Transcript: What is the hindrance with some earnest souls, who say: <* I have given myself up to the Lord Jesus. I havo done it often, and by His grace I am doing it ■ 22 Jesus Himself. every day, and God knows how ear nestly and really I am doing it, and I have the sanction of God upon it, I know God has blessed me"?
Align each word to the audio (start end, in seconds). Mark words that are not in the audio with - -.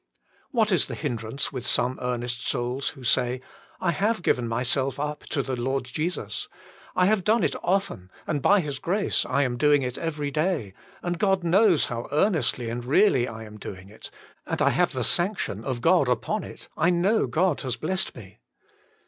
What 0.49 0.71
is 0.71 0.87
the 0.87 0.95
hindrance 0.95 1.53
with 1.53 1.63
some 1.63 1.99
earnest 2.01 2.41
souls, 2.43 2.89
who 2.97 3.03
say: 3.03 3.39
<* 3.61 3.79
I 3.79 3.91
have 3.91 4.23
given 4.23 4.47
myself 4.47 4.99
up 4.99 5.25
to 5.25 5.43
the 5.43 5.55
Lord 5.55 5.83
Jesus. 5.85 6.49
I 6.95 7.05
havo 7.05 7.23
done 7.23 7.43
it 7.43 7.53
often, 7.61 8.09
and 8.25 8.41
by 8.41 8.61
His 8.61 8.79
grace 8.79 9.27
I 9.27 9.43
am 9.43 9.57
doing 9.57 9.83
it 9.83 9.93
■ 9.93 9.93
22 9.93 9.93
Jesus 9.93 9.93
Himself. 10.03 10.17
every 10.17 10.31
day, 10.31 10.73
and 11.03 11.19
God 11.19 11.43
knows 11.43 11.85
how 11.85 12.07
ear 12.11 12.31
nestly 12.31 12.71
and 12.71 12.83
really 12.83 13.27
I 13.27 13.43
am 13.43 13.59
doing 13.59 13.89
it, 13.89 14.09
and 14.47 14.59
I 14.59 14.71
have 14.71 14.91
the 14.91 15.03
sanction 15.03 15.63
of 15.63 15.81
God 15.81 16.09
upon 16.09 16.43
it, 16.43 16.67
I 16.75 16.89
know 16.89 17.27
God 17.27 17.61
has 17.61 17.75
blessed 17.75 18.15
me"? 18.15 18.39